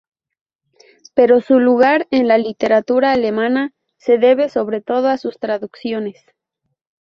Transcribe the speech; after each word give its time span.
Pero 1.13 1.41
su 1.41 1.59
lugar 1.59 2.07
en 2.09 2.27
la 2.27 2.39
literatura 2.39 3.11
alemana 3.11 3.71
se 3.97 4.17
debe 4.17 4.49
sobre 4.49 4.81
todo 4.81 5.09
a 5.09 5.19
sus 5.19 5.37
traducciones. 5.37 6.17